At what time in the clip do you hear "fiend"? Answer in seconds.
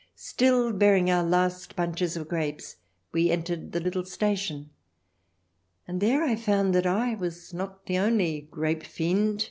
8.82-9.50